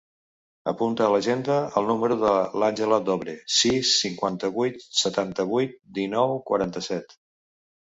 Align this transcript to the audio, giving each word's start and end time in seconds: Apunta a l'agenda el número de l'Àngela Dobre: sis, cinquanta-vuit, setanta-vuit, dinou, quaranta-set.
Apunta 0.69 1.03
a 1.07 1.09
l'agenda 1.15 1.57
el 1.81 1.85
número 1.89 2.17
de 2.23 2.31
l'Àngela 2.63 2.99
Dobre: 3.11 3.37
sis, 3.59 3.93
cinquanta-vuit, 4.07 4.83
setanta-vuit, 5.05 5.79
dinou, 6.01 6.37
quaranta-set. 6.51 7.19